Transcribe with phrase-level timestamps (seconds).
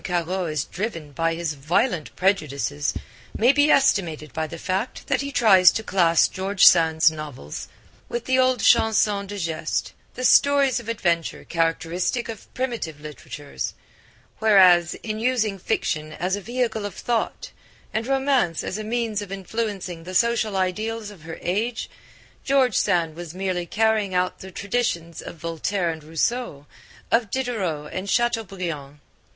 [0.03, 2.95] Caro is driven by his violent prejudices
[3.37, 7.67] may be estimated by the fact that he tries to class George Sand's novels
[8.09, 13.75] with the old Chansons de geste, the stories of adventure characteristic of primitive literatures;
[14.39, 17.51] whereas in using fiction as a vehicle of thought,
[17.93, 21.91] and romance as a means of influencing the social ideals of her age,
[22.43, 26.65] George Sand was merely carrying out the traditions of Voltaire and Rousseau,
[27.11, 28.99] of Diderot and of Chateaubriand.